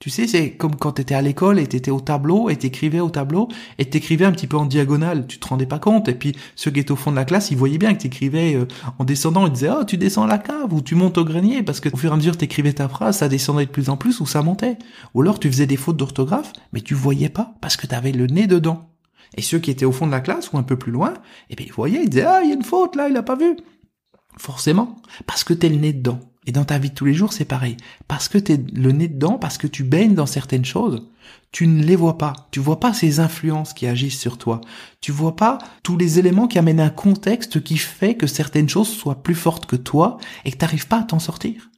Tu 0.04 0.10
sais, 0.10 0.28
c'est 0.28 0.52
comme 0.52 0.76
quand 0.76 0.92
t'étais 0.92 1.16
à 1.16 1.22
l'école 1.22 1.60
et 1.60 1.66
t'étais 1.66 1.90
au 1.90 2.02
tableau 2.02 2.50
et 2.50 2.58
t'écrivais 2.58 3.00
au 3.00 3.10
tableau 3.10 3.48
et 3.80 3.86
t'écrivais 3.86 4.26
un 4.26 4.34
petit 4.34 4.48
peu 4.48 4.58
en 4.58 4.66
diagonale. 4.66 5.28
Tu 5.28 5.40
te 5.40 5.48
rendais 5.48 5.66
pas 5.66 5.80
compte. 5.80 6.10
Et 6.10 6.14
puis, 6.14 6.36
ceux 6.58 6.72
qui 6.72 6.82
étaient 6.82 6.92
au 6.92 6.98
fond 6.98 7.12
de 7.12 7.16
la 7.16 7.24
classe, 7.24 7.52
ils 7.52 7.58
voyaient 7.58 7.78
bien 7.78 7.94
que 7.94 8.02
t'écrivais 8.02 8.54
euh, 8.56 8.68
en 9.00 9.06
descendant. 9.06 9.48
Ils 9.48 9.54
disaient, 9.54 9.70
oh, 9.70 9.86
tu 9.86 9.96
descends 9.96 10.24
à 10.24 10.28
la 10.28 10.40
cave 10.40 10.74
ou 10.74 10.82
tu 10.82 10.96
montes 10.96 11.18
au 11.18 11.24
grenier 11.24 11.64
parce 11.64 11.80
que 11.80 11.88
au 11.88 11.96
fur 11.96 12.10
et 12.10 12.14
à 12.14 12.18
mesure 12.18 12.36
t'écrivais 12.36 12.74
ta 12.74 12.90
phrase, 12.90 13.20
ça 13.20 13.30
descendait 13.30 13.66
de 13.66 13.72
plus 13.72 13.90
en 13.90 13.96
plus 13.96 14.20
ou 14.20 14.26
ça 14.26 14.42
montait. 14.42 14.78
Ou 15.14 15.22
alors 15.22 15.40
tu 15.40 15.50
faisais 15.50 15.68
des 15.68 15.78
fautes 15.78 15.96
d'orthographe, 15.96 16.52
mais 16.74 16.82
tu 16.82 16.96
voyais 16.96 17.30
pas 17.30 17.56
parce 17.62 17.78
que 17.78 17.88
t'avais 17.88 18.12
le 18.12 18.28
nez 18.28 18.46
dedans. 18.46 18.90
Et 19.38 19.42
ceux 19.42 19.60
qui 19.60 19.72
étaient 19.72 19.86
au 19.86 19.94
fond 19.94 20.06
de 20.06 20.12
la 20.12 20.20
classe 20.20 20.52
ou 20.52 20.58
un 20.58 20.64
peu 20.64 20.76
plus 20.76 20.92
loin, 20.92 21.14
eh 21.50 21.56
bien, 21.56 21.66
ils 21.66 21.72
voyaient, 21.72 22.04
ils 22.04 22.10
disaient, 22.10 22.26
ah, 22.26 22.42
il 22.44 22.50
y 22.50 22.52
a 22.52 22.56
une 22.56 22.64
faute 22.64 22.98
là, 22.98 23.08
il 23.08 23.16
a 23.16 23.24
pas 23.24 23.38
vu. 23.38 23.56
Forcément. 24.38 24.98
Parce 25.26 25.46
que 25.46 25.54
t'es 25.54 25.70
le 25.70 25.78
nez 25.78 25.94
dedans. 25.94 26.20
Et 26.46 26.52
dans 26.52 26.66
ta 26.66 26.78
vie 26.78 26.90
de 26.90 26.96
tous 26.96 27.06
les 27.06 27.14
jours, 27.14 27.34
c'est 27.34 27.46
pareil. 27.46 27.78
Parce 28.08 28.28
que 28.28 28.38
tu 28.38 28.54
es 28.54 28.58
le 28.74 28.92
nez 28.92 29.08
dedans, 29.08 29.38
parce 29.38 29.58
que 29.58 29.68
tu 29.68 29.84
baignes 29.84 30.16
dans 30.16 30.26
certaines 30.26 30.66
choses, 30.66 31.08
tu 31.52 31.68
ne 31.68 31.84
les 31.84 31.96
vois 31.96 32.18
pas. 32.18 32.34
Tu 32.52 32.60
vois 32.60 32.80
pas 32.80 32.94
ces 32.94 33.20
influences 33.20 33.74
qui 33.74 33.88
agissent 33.88 34.20
sur 34.20 34.38
toi. 34.38 34.62
Tu 35.02 35.12
vois 35.12 35.36
pas 35.36 35.60
tous 35.84 35.98
les 35.98 36.20
éléments 36.20 36.48
qui 36.48 36.60
amènent 36.60 36.80
un 36.80 36.90
contexte 36.90 37.64
qui 37.64 37.78
fait 37.78 38.16
que 38.16 38.28
certaines 38.28 38.70
choses 38.70 38.90
soient 38.90 39.24
plus 39.24 39.36
fortes 39.36 39.66
que 39.66 39.76
toi 39.76 40.18
et 40.46 40.52
que 40.52 40.58
t'arrives 40.58 40.88
pas 40.88 41.00
à 41.00 41.04
t'en 41.04 41.20
sortir. 41.20 41.70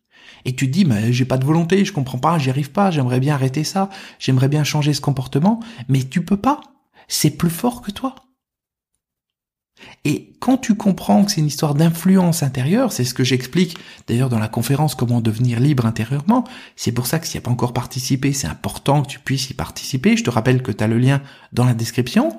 Et 0.46 0.56
tu 0.56 0.68
te 0.68 0.72
dis, 0.72 0.86
mais 0.86 1.12
j'ai 1.12 1.26
pas 1.26 1.38
de 1.38 1.46
volonté, 1.46 1.84
je 1.86 1.92
comprends 1.92 2.20
pas, 2.20 2.38
j'y 2.38 2.50
arrive 2.50 2.72
pas, 2.72 2.92
j'aimerais 2.92 3.20
bien 3.20 3.34
arrêter 3.34 3.64
ça, 3.64 3.90
j'aimerais 4.20 4.48
bien 4.48 4.64
changer 4.64 4.94
ce 4.94 5.02
comportement, 5.02 5.60
mais 5.90 6.04
tu 6.04 6.24
peux 6.24 6.38
pas. 6.38 6.62
C'est 7.08 7.32
plus 7.32 7.50
fort 7.50 7.82
que 7.82 7.92
toi. 7.92 8.16
Et 10.04 10.34
quand 10.40 10.58
tu 10.58 10.76
comprends 10.76 11.26
que 11.26 11.32
c'est 11.32 11.42
une 11.42 11.48
histoire 11.48 11.76
d'influence 11.76 12.44
intérieure, 12.44 12.92
c'est 12.92 13.04
ce 13.04 13.14
que 13.14 13.24
j'explique 13.24 13.78
d'ailleurs 14.08 14.30
dans 14.30 14.40
la 14.40 14.48
conférence 14.48 14.96
Comment 14.96 15.22
devenir 15.22 15.60
libre 15.60 15.86
intérieurement, 15.86 16.44
c'est 16.76 16.92
pour 16.92 17.08
ça 17.08 17.20
que 17.20 17.28
s'il 17.28 17.40
n'y 17.40 17.44
a 17.44 17.46
pas 17.46 17.52
encore 17.52 17.74
participé, 17.74 18.32
c'est 18.34 18.48
important 18.48 19.04
que 19.04 19.08
tu 19.08 19.20
puisses 19.20 19.50
y 19.50 19.54
participer. 19.54 20.16
Je 20.16 20.24
te 20.24 20.30
rappelle 20.30 20.62
que 20.62 20.72
tu 20.72 20.84
as 20.84 20.88
le 20.88 20.98
lien 20.98 21.22
dans 21.52 21.66
la 21.66 21.74
description. 21.74 22.36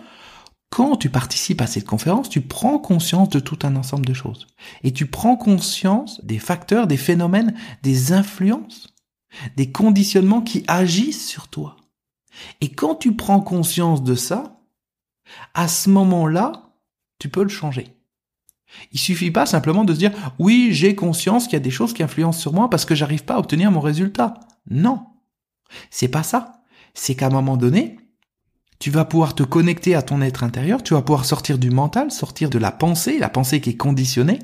Quand 0.71 0.97
tu 0.97 1.11
participes 1.11 1.61
à 1.61 1.67
cette 1.67 1.87
conférence, 1.87 2.29
tu 2.29 2.41
prends 2.41 2.79
conscience 2.79 3.29
de 3.29 3.39
tout 3.39 3.59
un 3.63 3.77
ensemble 3.77 4.07
de 4.07 4.15
choses. 4.15 4.47
Et 4.83 4.93
tu 4.93 5.07
prends 5.07 5.37
conscience 5.37 6.25
des 6.25 6.39
facteurs, 6.39 6.87
des 6.87 6.97
phénomènes, 6.97 7.55
des 7.83 8.13
influences, 8.13 8.95
des 9.57 9.71
conditionnements 9.71 10.43
qui 10.43 10.65
agissent 10.67 11.27
sur 11.27 11.49
toi. 11.49 11.77
Et 12.61 12.71
quand 12.71 12.97
tu 12.97 13.15
prends 13.15 13.41
conscience 13.41 14.03
de 14.03 14.15
ça, 14.15 14.61
à 15.55 15.69
ce 15.69 15.89
moment-là, 15.91 16.66
tu 17.19 17.29
peux 17.29 17.43
le 17.43 17.49
changer. 17.49 17.97
Il 18.93 18.99
suffit 18.99 19.31
pas 19.31 19.47
simplement 19.47 19.85
de 19.85 19.95
se 19.95 19.99
dire 19.99 20.13
oui, 20.39 20.69
j'ai 20.73 20.95
conscience 20.95 21.45
qu'il 21.45 21.55
y 21.55 21.57
a 21.57 21.61
des 21.61 21.71
choses 21.71 21.93
qui 21.93 22.03
influencent 22.03 22.41
sur 22.41 22.53
moi 22.53 22.69
parce 22.69 22.85
que 22.85 22.95
j'arrive 22.95 23.25
pas 23.25 23.35
à 23.35 23.39
obtenir 23.39 23.71
mon 23.71 23.81
résultat. 23.81 24.35
Non. 24.71 25.07
C'est 25.91 26.09
pas 26.09 26.23
ça. 26.23 26.63
C'est 26.95 27.15
qu'à 27.15 27.27
un 27.27 27.31
moment 27.31 27.57
donné, 27.57 27.99
tu 28.79 28.91
vas 28.91 29.05
pouvoir 29.05 29.35
te 29.35 29.43
connecter 29.43 29.95
à 29.95 30.03
ton 30.03 30.21
être 30.21 30.45
intérieur, 30.45 30.83
tu 30.83 30.95
vas 30.95 31.03
pouvoir 31.03 31.25
sortir 31.25 31.59
du 31.59 31.71
mental, 31.71 32.11
sortir 32.11 32.51
de 32.51 32.59
la 32.59 32.73
pensée, 32.73 33.19
la 33.19 33.29
pensée 33.29 33.61
qui 33.61 33.71
est 33.71 33.77
conditionnée, 33.77 34.39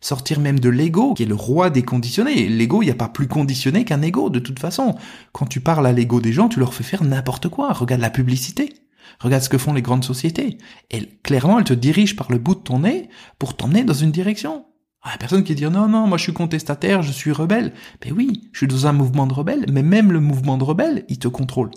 sortir 0.00 0.40
même 0.40 0.60
de 0.60 0.68
l'ego, 0.68 1.14
qui 1.14 1.22
est 1.22 1.26
le 1.26 1.34
roi 1.34 1.70
des 1.70 1.82
conditionnés. 1.82 2.48
L'ego, 2.48 2.82
il 2.82 2.86
n'y 2.86 2.90
a 2.90 2.96
pas 2.96 3.08
plus 3.08 3.28
conditionné 3.28 3.84
qu'un 3.84 4.02
ego, 4.02 4.30
de 4.30 4.38
toute 4.38 4.58
façon. 4.58 4.96
Quand 5.32 5.46
tu 5.46 5.60
parles 5.60 5.86
à 5.86 5.92
l'ego 5.92 6.20
des 6.20 6.32
gens, 6.32 6.48
tu 6.48 6.58
leur 6.58 6.74
fais 6.74 6.84
faire 6.84 7.04
n'importe 7.04 7.48
quoi. 7.48 7.72
Regarde 7.72 8.02
la 8.02 8.10
publicité. 8.10 8.74
Regarde 9.20 9.42
ce 9.42 9.48
que 9.48 9.58
font 9.58 9.72
les 9.72 9.82
grandes 9.82 10.04
sociétés. 10.04 10.58
Et 10.90 11.06
clairement, 11.22 11.58
elles 11.58 11.64
te 11.64 11.74
dirigent 11.74 12.16
par 12.16 12.30
le 12.30 12.38
bout 12.38 12.54
de 12.54 12.60
ton 12.60 12.80
nez 12.80 13.08
pour 13.38 13.56
t'emmener 13.56 13.84
dans 13.84 13.94
une 13.94 14.12
direction. 14.12 14.64
Ah, 15.02 15.16
personne 15.18 15.44
qui 15.44 15.54
dit 15.54 15.64
non, 15.64 15.88
non, 15.88 16.06
moi 16.06 16.18
je 16.18 16.24
suis 16.24 16.32
contestataire, 16.32 17.02
je 17.02 17.12
suis 17.12 17.32
rebelle. 17.32 17.72
Ben 18.02 18.12
oui, 18.12 18.48
je 18.52 18.58
suis 18.58 18.66
dans 18.66 18.86
un 18.86 18.92
mouvement 18.92 19.26
de 19.26 19.32
rebelle, 19.32 19.64
mais 19.70 19.82
même 19.82 20.12
le 20.12 20.20
mouvement 20.20 20.58
de 20.58 20.64
rebelle, 20.64 21.04
il 21.08 21.18
te 21.18 21.28
contrôle. 21.28 21.70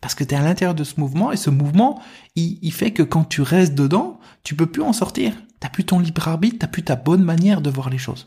Parce 0.00 0.14
que 0.14 0.24
tu 0.24 0.34
es 0.34 0.38
à 0.38 0.42
l'intérieur 0.42 0.74
de 0.74 0.84
ce 0.84 0.98
mouvement 1.00 1.32
et 1.32 1.36
ce 1.36 1.50
mouvement, 1.50 2.00
il, 2.36 2.58
il, 2.62 2.72
fait 2.72 2.92
que 2.92 3.02
quand 3.02 3.24
tu 3.24 3.42
restes 3.42 3.74
dedans, 3.74 4.18
tu 4.42 4.54
peux 4.54 4.66
plus 4.66 4.82
en 4.82 4.92
sortir. 4.92 5.32
T'as 5.60 5.68
plus 5.68 5.84
ton 5.84 5.98
libre 5.98 6.26
arbitre, 6.26 6.58
t'as 6.60 6.66
plus 6.66 6.82
ta 6.82 6.96
bonne 6.96 7.22
manière 7.22 7.60
de 7.60 7.70
voir 7.70 7.90
les 7.90 7.98
choses. 7.98 8.26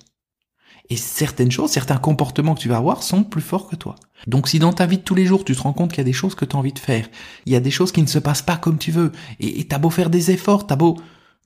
Et 0.90 0.98
certaines 0.98 1.52
choses, 1.52 1.72
certains 1.72 1.98
comportements 1.98 2.54
que 2.54 2.60
tu 2.60 2.70
vas 2.70 2.78
avoir 2.78 3.02
sont 3.02 3.24
plus 3.24 3.42
forts 3.42 3.68
que 3.68 3.76
toi. 3.76 3.96
Donc 4.28 4.48
si 4.48 4.60
dans 4.60 4.74
ta 4.74 4.86
vie 4.86 4.98
de 4.98 5.04
tous 5.04 5.16
les 5.16 5.26
jours, 5.26 5.44
tu 5.44 5.56
te 5.56 5.62
rends 5.62 5.74
compte 5.74 5.90
qu'il 5.92 6.00
y 6.00 6.02
a 6.02 6.06
des 6.06 6.14
choses 6.14 6.36
que 6.36 6.46
tu 6.46 6.56
as 6.56 6.60
envie 6.60 6.74
de 6.74 6.80
faire, 6.80 7.08
il 7.46 7.54
y 7.54 7.56
a 7.56 7.60
des 7.60 7.72
choses 7.72 7.92
qui 7.92 8.02
ne 8.02 8.08
se 8.08 8.20
passent 8.20 8.44
pas 8.44 8.58
comme 8.58 8.78
tu 8.78 8.92
veux, 8.92 9.12
et 9.40 9.66
t'as 9.66 9.80
beau 9.80 9.90
faire 9.90 10.10
des 10.10 10.32
efforts, 10.32 10.68
t'as 10.68 10.76
beau 10.76 10.98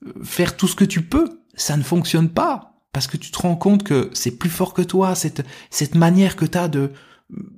euh, 0.06 0.12
faire 0.22 0.56
tout 0.56 0.68
ce 0.68 0.74
que 0.74 0.84
tu 0.84 1.02
peux, 1.02 1.40
ça 1.54 1.76
ne 1.76 1.82
fonctionne 1.82 2.28
pas. 2.28 2.66
Parce 2.92 3.06
que 3.06 3.16
tu 3.16 3.30
te 3.30 3.38
rends 3.38 3.54
compte 3.54 3.84
que 3.84 4.10
c'est 4.12 4.32
plus 4.32 4.50
fort 4.50 4.74
que 4.74 4.82
toi, 4.82 5.14
cette, 5.14 5.46
cette 5.70 5.94
manière 5.94 6.34
que 6.34 6.44
tu 6.44 6.58
as 6.58 6.66
de, 6.66 6.90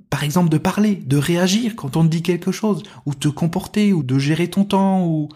par 0.09 0.23
exemple, 0.23 0.49
de 0.49 0.59
parler, 0.59 0.95
de 0.95 1.17
réagir 1.17 1.75
quand 1.75 1.97
on 1.97 2.03
te 2.03 2.09
dit 2.09 2.21
quelque 2.21 2.51
chose, 2.51 2.83
ou 3.05 3.15
te 3.15 3.27
comporter, 3.27 3.93
ou 3.93 4.03
de 4.03 4.19
gérer 4.19 4.47
ton 4.47 4.63
temps, 4.63 5.05
ou, 5.05 5.29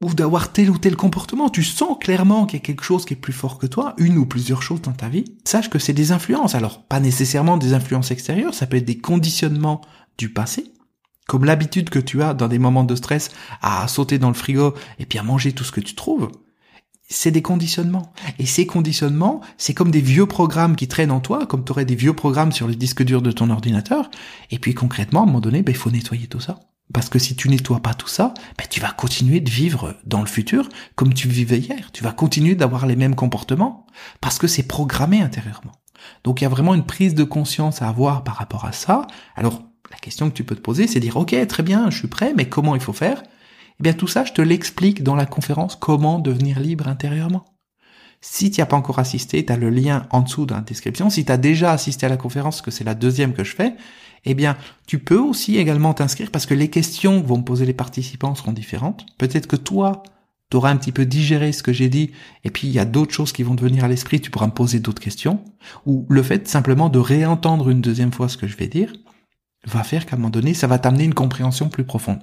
ou 0.00 0.14
d'avoir 0.14 0.52
tel 0.52 0.70
ou 0.70 0.78
tel 0.78 0.96
comportement, 0.96 1.48
tu 1.48 1.64
sens 1.64 1.96
clairement 2.00 2.46
qu'il 2.46 2.58
y 2.58 2.62
a 2.62 2.64
quelque 2.64 2.84
chose 2.84 3.04
qui 3.04 3.14
est 3.14 3.16
plus 3.16 3.32
fort 3.32 3.58
que 3.58 3.66
toi, 3.66 3.94
une 3.98 4.16
ou 4.16 4.26
plusieurs 4.26 4.62
choses 4.62 4.82
dans 4.82 4.92
ta 4.92 5.08
vie, 5.08 5.24
sache 5.44 5.70
que 5.70 5.78
c'est 5.78 5.92
des 5.92 6.12
influences. 6.12 6.54
Alors, 6.54 6.84
pas 6.84 7.00
nécessairement 7.00 7.56
des 7.56 7.74
influences 7.74 8.10
extérieures, 8.10 8.54
ça 8.54 8.66
peut 8.66 8.76
être 8.76 8.84
des 8.84 8.98
conditionnements 8.98 9.80
du 10.16 10.32
passé, 10.32 10.72
comme 11.26 11.44
l'habitude 11.44 11.90
que 11.90 11.98
tu 11.98 12.22
as 12.22 12.32
dans 12.32 12.48
des 12.48 12.58
moments 12.58 12.84
de 12.84 12.94
stress 12.94 13.30
à 13.60 13.86
sauter 13.88 14.18
dans 14.18 14.28
le 14.28 14.34
frigo 14.34 14.74
et 14.98 15.06
puis 15.06 15.18
à 15.18 15.22
manger 15.24 15.52
tout 15.52 15.64
ce 15.64 15.72
que 15.72 15.80
tu 15.80 15.94
trouves. 15.94 16.30
C'est 17.10 17.30
des 17.30 17.42
conditionnements. 17.42 18.12
Et 18.38 18.44
ces 18.44 18.66
conditionnements, 18.66 19.40
c'est 19.56 19.72
comme 19.72 19.90
des 19.90 20.02
vieux 20.02 20.26
programmes 20.26 20.76
qui 20.76 20.88
traînent 20.88 21.10
en 21.10 21.20
toi, 21.20 21.46
comme 21.46 21.64
tu 21.64 21.72
aurais 21.72 21.86
des 21.86 21.94
vieux 21.94 22.12
programmes 22.12 22.52
sur 22.52 22.68
le 22.68 22.74
disque 22.74 23.02
dur 23.02 23.22
de 23.22 23.32
ton 23.32 23.48
ordinateur. 23.48 24.10
Et 24.50 24.58
puis 24.58 24.74
concrètement, 24.74 25.20
à 25.20 25.22
un 25.22 25.26
moment 25.26 25.40
donné, 25.40 25.62
ben, 25.62 25.72
il 25.72 25.78
faut 25.78 25.90
nettoyer 25.90 26.26
tout 26.26 26.40
ça. 26.40 26.60
Parce 26.92 27.08
que 27.08 27.18
si 27.18 27.36
tu 27.36 27.48
nettoies 27.48 27.80
pas 27.80 27.94
tout 27.94 28.08
ça, 28.08 28.32
ben 28.56 28.64
tu 28.68 28.80
vas 28.80 28.90
continuer 28.90 29.40
de 29.40 29.50
vivre 29.50 29.96
dans 30.04 30.20
le 30.20 30.26
futur 30.26 30.68
comme 30.94 31.12
tu 31.12 31.28
vivais 31.28 31.58
hier. 31.58 31.90
Tu 31.92 32.02
vas 32.02 32.12
continuer 32.12 32.54
d'avoir 32.54 32.86
les 32.86 32.96
mêmes 32.96 33.14
comportements 33.14 33.86
parce 34.20 34.38
que 34.38 34.46
c'est 34.46 34.62
programmé 34.62 35.20
intérieurement. 35.20 35.72
Donc 36.24 36.40
il 36.40 36.44
y 36.44 36.46
a 36.46 36.50
vraiment 36.50 36.74
une 36.74 36.86
prise 36.86 37.14
de 37.14 37.24
conscience 37.24 37.82
à 37.82 37.88
avoir 37.88 38.24
par 38.24 38.36
rapport 38.36 38.64
à 38.64 38.72
ça. 38.72 39.06
Alors 39.36 39.62
la 39.90 39.98
question 39.98 40.30
que 40.30 40.34
tu 40.34 40.44
peux 40.44 40.54
te 40.54 40.60
poser, 40.60 40.86
c'est 40.86 41.00
dire 41.00 41.16
ok 41.16 41.34
très 41.46 41.62
bien, 41.62 41.90
je 41.90 41.98
suis 41.98 42.08
prêt, 42.08 42.32
mais 42.36 42.48
comment 42.48 42.74
il 42.74 42.80
faut 42.80 42.92
faire? 42.92 43.22
Eh 43.80 43.82
bien 43.82 43.92
tout 43.92 44.08
ça, 44.08 44.24
je 44.24 44.32
te 44.32 44.42
l'explique 44.42 45.02
dans 45.02 45.14
la 45.14 45.26
conférence 45.26 45.76
comment 45.76 46.18
devenir 46.18 46.58
libre 46.58 46.88
intérieurement. 46.88 47.44
Si 48.20 48.50
tu 48.50 48.60
as 48.60 48.66
pas 48.66 48.76
encore 48.76 48.98
assisté, 48.98 49.44
tu 49.44 49.52
as 49.52 49.56
le 49.56 49.70
lien 49.70 50.06
en 50.10 50.22
dessous 50.22 50.46
dans 50.46 50.56
la 50.56 50.62
description. 50.62 51.10
Si 51.10 51.24
tu 51.24 51.32
as 51.32 51.36
déjà 51.36 51.72
assisté 51.72 52.06
à 52.06 52.08
la 52.08 52.16
conférence, 52.16 52.62
que 52.62 52.70
c'est 52.70 52.84
la 52.84 52.94
deuxième 52.94 53.32
que 53.32 53.44
je 53.44 53.54
fais, 53.54 53.74
eh 54.24 54.34
bien, 54.34 54.56
tu 54.86 54.98
peux 54.98 55.18
aussi 55.18 55.56
également 55.56 55.94
t'inscrire 55.94 56.30
parce 56.30 56.46
que 56.46 56.54
les 56.54 56.68
questions 56.68 57.22
que 57.22 57.26
vont 57.26 57.38
me 57.38 57.44
poser 57.44 57.66
les 57.66 57.72
participants 57.72 58.34
seront 58.34 58.52
différentes. 58.52 59.06
Peut-être 59.18 59.46
que 59.46 59.56
toi, 59.56 60.02
tu 60.50 60.56
auras 60.56 60.70
un 60.70 60.76
petit 60.76 60.92
peu 60.92 61.06
digéré 61.06 61.52
ce 61.52 61.62
que 61.62 61.72
j'ai 61.72 61.88
dit, 61.88 62.10
et 62.42 62.50
puis 62.50 62.68
il 62.68 62.74
y 62.74 62.78
a 62.78 62.84
d'autres 62.84 63.12
choses 63.12 63.32
qui 63.32 63.42
vont 63.42 63.54
te 63.54 63.62
venir 63.62 63.84
à 63.84 63.88
l'esprit, 63.88 64.20
tu 64.20 64.30
pourras 64.30 64.46
me 64.46 64.52
poser 64.52 64.80
d'autres 64.80 65.02
questions, 65.02 65.44
ou 65.86 66.06
le 66.08 66.22
fait 66.22 66.48
simplement 66.48 66.88
de 66.88 66.98
réentendre 66.98 67.68
une 67.68 67.80
deuxième 67.80 68.12
fois 68.12 68.28
ce 68.28 68.36
que 68.36 68.46
je 68.46 68.56
vais 68.56 68.66
dire, 68.66 68.92
va 69.66 69.84
faire 69.84 70.06
qu'à 70.06 70.16
un 70.16 70.18
moment 70.18 70.30
donné, 70.30 70.54
ça 70.54 70.66
va 70.66 70.78
t'amener 70.78 71.04
une 71.04 71.14
compréhension 71.14 71.68
plus 71.68 71.84
profonde. 71.84 72.20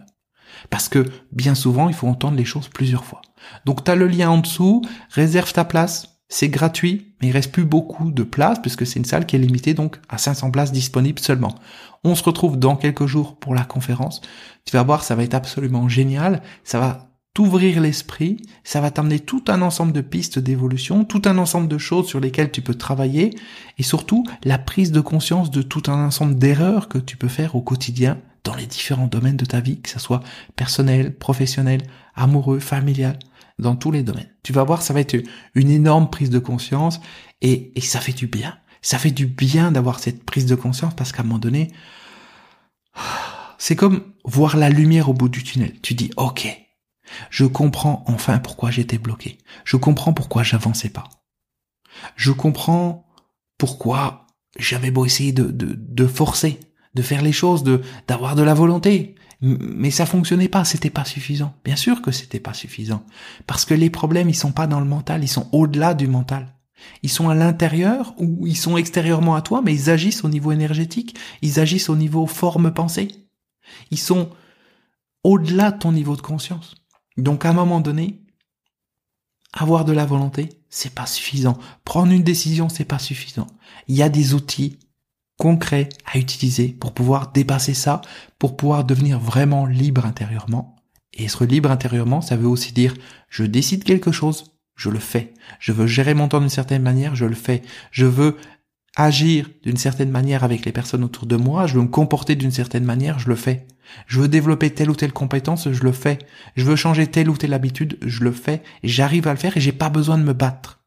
Parce 0.70 0.90
que 0.90 1.06
bien 1.32 1.56
souvent, 1.56 1.90
il 1.90 1.96
faut 1.96 2.08
entendre 2.08 2.38
les 2.38 2.46
choses 2.46 2.68
plusieurs 2.68 3.06
fois. 3.06 3.22
Donc 3.66 3.84
tu 3.84 3.92
as 3.92 3.96
le 3.96 4.08
lien 4.08 4.30
en 4.30 4.40
dessous, 4.40 4.82
réserve 5.10 5.54
ta 5.54 5.66
place, 5.66 6.16
c'est 6.28 6.50
gratuit, 6.50 7.14
mais 7.22 7.28
il 7.28 7.32
reste 7.32 7.52
plus 7.52 7.66
beaucoup 7.66 8.12
de 8.12 8.24
places 8.24 8.60
puisque 8.60 8.86
c'est 8.86 9.00
une 9.00 9.06
salle 9.06 9.26
qui 9.26 9.36
est 9.36 9.40
limitée 9.40 9.74
donc 9.74 10.00
à 10.10 10.18
500 10.18 10.52
places 10.52 10.72
disponibles 10.72 11.20
seulement. 11.20 11.56
On 12.04 12.16
se 12.16 12.24
retrouve 12.24 12.58
dans 12.58 12.76
quelques 12.76 13.06
jours 13.06 13.38
pour 13.38 13.54
la 13.54 13.64
conférence. 13.64 14.22
Tu 14.66 14.76
vas 14.76 14.84
voir, 14.84 15.04
ça 15.04 15.16
va 15.16 15.24
être 15.24 15.36
absolument 15.36 15.88
génial. 15.88 16.42
Ça 16.64 16.80
va 16.80 17.10
t'ouvrir 17.36 17.82
l'esprit, 17.82 18.38
ça 18.64 18.80
va 18.80 18.92
t'amener 18.92 19.20
tout 19.20 19.44
un 19.50 19.62
ensemble 19.62 19.92
de 19.92 20.02
pistes 20.02 20.40
d'évolution, 20.40 21.04
tout 21.04 21.22
un 21.26 21.38
ensemble 21.38 21.68
de 21.68 21.78
choses 21.78 22.08
sur 22.08 22.22
lesquelles 22.22 22.52
tu 22.52 22.62
peux 22.62 22.76
travailler 22.76 23.38
et 23.78 23.84
surtout 23.84 24.24
la 24.46 24.58
prise 24.58 24.94
de 24.94 25.02
conscience 25.02 25.52
de 25.52 25.62
tout 25.62 25.84
un 25.88 26.06
ensemble 26.06 26.38
d'erreurs 26.38 26.88
que 26.88 26.98
tu 26.98 27.18
peux 27.18 27.28
faire 27.28 27.56
au 27.56 27.62
quotidien 27.62 28.18
dans 28.46 28.56
les 28.56 28.68
différents 28.68 29.08
domaines 29.08 29.36
de 29.36 29.44
ta 29.44 29.60
vie, 29.60 29.82
que 29.82 29.90
ce 29.90 30.00
soit 30.00 30.22
personnel, 30.56 31.18
professionnel, 31.18 31.82
amoureux, 32.16 32.60
familial 32.60 33.20
dans 33.60 33.76
tous 33.76 33.92
les 33.92 34.04
domaines. 34.04 34.30
Tu 34.44 34.54
vas 34.54 34.64
voir, 34.64 34.82
ça 34.82 34.94
va 34.94 35.02
être 35.02 35.18
une 35.56 35.70
énorme 35.70 36.10
prise 36.10 36.30
de 36.30 36.40
conscience 36.40 37.02
et, 37.42 37.74
ça 37.82 38.00
fait 38.00 38.14
du 38.14 38.28
bien. 38.28 38.58
Ça 38.82 39.00
fait 39.00 39.12
du 39.12 39.26
bien 39.26 39.72
d'avoir 39.72 40.00
cette 40.00 40.24
prise 40.24 40.46
de 40.46 40.56
conscience 40.56 40.94
parce 40.96 41.12
qu'à 41.12 41.22
un 41.22 41.26
moment 41.26 41.40
donné, 41.40 41.74
C'est 43.58 43.76
comme 43.76 44.14
voir 44.26 44.58
la 44.58 44.70
lumière 44.70 45.10
au 45.10 45.14
bout 45.14 45.30
du 45.30 45.44
tunnel. 45.44 45.80
Tu 45.82 45.96
dis, 45.96 46.12
ok, 46.18 46.48
je 47.30 47.46
comprends 47.46 48.04
enfin 48.08 48.38
pourquoi 48.38 48.70
j'étais 48.70 49.00
bloqué. 49.00 49.40
Je 49.64 49.78
comprends 49.78 50.14
pourquoi 50.14 50.44
j'avançais 50.44 50.90
pas. 50.90 51.06
Je 52.16 52.32
comprends 52.32 53.08
pourquoi 53.58 54.28
j'avais 54.60 54.92
beau 54.92 55.06
essayer 55.06 55.32
de 55.32 56.08
forcer, 56.08 56.60
de 56.96 57.02
faire 57.02 57.22
les 57.22 57.32
choses, 57.32 57.64
de, 57.64 57.82
d'avoir 58.08 58.36
de 58.36 58.44
la 58.44 58.54
volonté. 58.54 59.16
Mais 59.42 59.92
ça 59.92 60.06
fonctionnait 60.06 60.48
pas, 60.48 60.64
c'était 60.64 60.90
pas 60.90 61.06
suffisant. 61.06 61.54
Bien 61.64 61.76
sûr 61.76 62.02
que 62.02 62.12
c'était 62.12 62.40
pas 62.40 62.54
suffisant. 62.54 63.06
Parce 63.48 63.66
que 63.66 63.74
les 63.74 63.90
problèmes, 63.90 64.30
ils 64.30 64.36
sont 64.36 64.54
pas 64.54 64.66
dans 64.66 64.80
le 64.80 64.86
mental, 64.86 65.24
ils 65.24 65.30
sont 65.30 65.50
au-delà 65.52 65.94
du 65.94 66.08
mental. 66.08 66.56
Ils 67.04 67.10
sont 67.10 67.30
à 67.30 67.36
l'intérieur 67.36 68.14
ou 68.18 68.48
ils 68.48 68.58
sont 68.58 68.78
extérieurement 68.78 69.36
à 69.36 69.42
toi, 69.42 69.62
mais 69.64 69.74
ils 69.74 69.90
agissent 69.90 70.24
au 70.24 70.30
niveau 70.30 70.52
énergétique, 70.52 71.18
ils 71.42 71.60
agissent 71.60 71.90
au 71.90 71.96
niveau 71.96 72.26
forme 72.28 72.74
pensée. 72.74 73.10
Ils 73.92 74.00
sont 74.00 74.30
au-delà 75.24 75.72
de 75.72 75.80
ton 75.80 75.92
niveau 75.92 76.16
de 76.16 76.22
conscience. 76.22 76.76
Donc 77.18 77.46
à 77.46 77.50
un 77.50 77.54
moment 77.54 77.82
donné, 77.82 78.22
avoir 79.54 79.86
de 79.86 79.94
la 79.94 80.06
volonté, 80.06 80.50
c'est 80.70 80.94
pas 80.94 81.06
suffisant. 81.06 81.58
Prendre 81.84 82.12
une 82.12 82.24
décision, 82.24 82.70
c'est 82.70 82.86
pas 82.86 83.00
suffisant. 83.00 83.48
Il 83.88 83.96
y 83.96 84.04
a 84.04 84.10
des 84.10 84.34
outils 84.34 84.80
concrets 85.38 85.90
à 86.06 86.18
utiliser 86.18 86.70
pour 86.70 86.94
pouvoir 86.94 87.32
dépasser 87.32 87.74
ça, 87.74 88.02
pour 88.40 88.56
pouvoir 88.56 88.84
devenir 88.84 89.20
vraiment 89.20 89.66
libre 89.66 90.06
intérieurement. 90.06 90.76
Et 91.14 91.26
être 91.26 91.46
libre 91.46 91.72
intérieurement, 91.72 92.22
ça 92.22 92.36
veut 92.36 92.48
aussi 92.48 92.74
dire 92.74 92.94
je 93.30 93.44
décide 93.44 93.84
quelque 93.84 94.12
chose, 94.12 94.56
je 94.76 94.90
le 94.90 95.00
fais. 95.00 95.34
Je 95.60 95.72
veux 95.72 95.88
gérer 95.88 96.14
mon 96.14 96.28
temps 96.28 96.40
d'une 96.40 96.50
certaine 96.50 96.82
manière, 96.82 97.16
je 97.16 97.26
le 97.26 97.36
fais. 97.36 97.62
Je 97.92 98.06
veux 98.06 98.38
agir 98.98 99.50
d'une 99.64 99.78
certaine 99.78 100.10
manière 100.10 100.44
avec 100.44 100.66
les 100.66 100.72
personnes 100.72 101.04
autour 101.04 101.26
de 101.26 101.36
moi, 101.36 101.68
je 101.68 101.76
veux 101.76 101.82
me 101.82 101.88
comporter 101.88 102.36
d'une 102.36 102.52
certaine 102.52 102.86
manière, 102.86 103.20
je 103.20 103.30
le 103.30 103.36
fais. 103.36 103.68
Je 104.08 104.20
veux 104.20 104.28
développer 104.28 104.72
telle 104.72 104.90
ou 104.90 104.96
telle 104.96 105.14
compétence, 105.14 105.72
je 105.72 105.84
le 105.84 105.92
fais. 105.92 106.20
Je 106.56 106.66
veux 106.66 106.76
changer 106.76 107.08
telle 107.08 107.30
ou 107.30 107.38
telle 107.38 107.54
habitude, 107.54 107.98
je 108.06 108.24
le 108.24 108.32
fais. 108.32 108.64
J'arrive 108.84 109.28
à 109.28 109.32
le 109.32 109.40
faire 109.40 109.56
et 109.58 109.62
j'ai 109.62 109.72
pas 109.72 109.90
besoin 109.90 110.18
de 110.18 110.24
me 110.24 110.34
battre. 110.34 110.85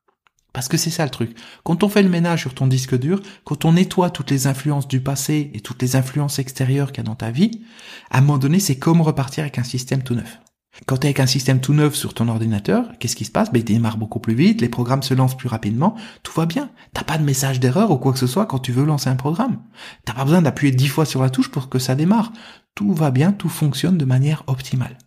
Parce 0.52 0.68
que 0.68 0.76
c'est 0.76 0.90
ça 0.90 1.04
le 1.04 1.10
truc. 1.10 1.36
Quand 1.62 1.82
on 1.82 1.88
fait 1.88 2.02
le 2.02 2.08
ménage 2.08 2.40
sur 2.40 2.54
ton 2.54 2.66
disque 2.66 2.98
dur, 2.98 3.20
quand 3.44 3.64
on 3.64 3.72
nettoie 3.72 4.10
toutes 4.10 4.30
les 4.30 4.46
influences 4.46 4.88
du 4.88 5.00
passé 5.00 5.50
et 5.54 5.60
toutes 5.60 5.82
les 5.82 5.94
influences 5.94 6.38
extérieures 6.38 6.90
qu'il 6.90 6.98
y 6.98 7.06
a 7.06 7.10
dans 7.10 7.14
ta 7.14 7.30
vie, 7.30 7.62
à 8.10 8.18
un 8.18 8.20
moment 8.22 8.38
donné, 8.38 8.58
c'est 8.58 8.78
comme 8.78 9.00
repartir 9.00 9.42
avec 9.42 9.58
un 9.58 9.64
système 9.64 10.02
tout 10.02 10.14
neuf. 10.14 10.40
Quand 10.86 10.98
tu 10.98 11.02
es 11.02 11.08
avec 11.08 11.20
un 11.20 11.26
système 11.26 11.60
tout 11.60 11.74
neuf 11.74 11.94
sur 11.94 12.14
ton 12.14 12.28
ordinateur, 12.28 12.86
qu'est-ce 12.98 13.16
qui 13.16 13.24
se 13.24 13.30
passe? 13.30 13.52
Ben, 13.52 13.60
Il 13.60 13.64
démarre 13.64 13.98
beaucoup 13.98 14.20
plus 14.20 14.34
vite, 14.34 14.60
les 14.60 14.68
programmes 14.68 15.02
se 15.02 15.14
lancent 15.14 15.36
plus 15.36 15.48
rapidement, 15.48 15.96
tout 16.22 16.32
va 16.32 16.46
bien. 16.46 16.70
T'as 16.94 17.04
pas 17.04 17.18
de 17.18 17.24
message 17.24 17.60
d'erreur 17.60 17.90
ou 17.90 17.96
quoi 17.96 18.12
que 18.12 18.18
ce 18.18 18.26
soit 18.26 18.46
quand 18.46 18.58
tu 18.58 18.72
veux 18.72 18.84
lancer 18.84 19.10
un 19.10 19.16
programme. 19.16 19.58
T'as 20.04 20.14
pas 20.14 20.24
besoin 20.24 20.42
d'appuyer 20.42 20.72
dix 20.72 20.88
fois 20.88 21.04
sur 21.04 21.22
la 21.22 21.30
touche 21.30 21.50
pour 21.50 21.68
que 21.68 21.78
ça 21.78 21.94
démarre. 21.94 22.32
Tout 22.74 22.92
va 22.92 23.10
bien, 23.10 23.32
tout 23.32 23.48
fonctionne 23.48 23.98
de 23.98 24.04
manière 24.04 24.44
optimale. 24.46 24.98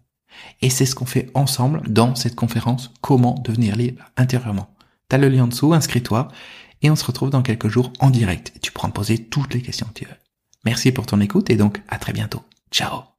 Et 0.62 0.70
c'est 0.70 0.86
ce 0.86 0.96
qu'on 0.96 1.06
fait 1.06 1.30
ensemble 1.34 1.82
dans 1.88 2.16
cette 2.16 2.36
conférence 2.36 2.92
Comment 3.02 3.36
devenir 3.44 3.76
libre 3.76 4.04
intérieurement. 4.18 4.74
T'as 5.12 5.18
le 5.18 5.28
lien 5.28 5.44
en 5.44 5.48
dessous, 5.48 5.74
inscris-toi 5.74 6.30
et 6.82 6.90
on 6.90 6.96
se 6.96 7.04
retrouve 7.04 7.32
dans 7.32 7.42
quelques 7.42 7.68
jours 7.68 7.92
en 8.00 8.12
direct. 8.12 8.54
Tu 8.62 8.72
pourras 8.72 8.88
me 8.88 8.94
poser 8.94 9.18
toutes 9.18 9.54
les 9.54 9.62
questions 9.62 9.86
que 9.88 10.00
tu 10.00 10.06
veux. 10.06 10.16
Merci 10.64 10.94
pour 10.94 11.06
ton 11.06 11.20
écoute 11.20 11.50
et 11.50 11.58
donc 11.58 11.82
à 11.90 11.98
très 11.98 12.14
bientôt. 12.14 12.44
Ciao 12.72 13.02